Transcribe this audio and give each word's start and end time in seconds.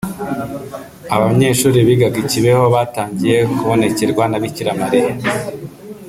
Abanyeshuri 1.15 1.77
bigaga 1.87 2.17
i 2.21 2.25
Kibeho 2.31 2.65
batangiye 2.75 3.37
kubonekerwa 3.57 4.23
na 4.27 4.37
Bikira 4.43 4.71
Mariya 4.81 5.11